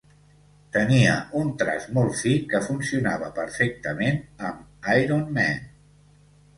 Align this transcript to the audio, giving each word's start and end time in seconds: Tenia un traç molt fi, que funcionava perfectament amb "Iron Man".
Tenia 0.77 1.11
un 1.41 1.51
traç 1.59 1.85
molt 1.99 2.17
fi, 2.23 2.33
que 2.55 2.63
funcionava 2.71 3.31
perfectament 3.39 4.21
amb 4.53 4.93
"Iron 4.99 5.27
Man". 5.41 5.67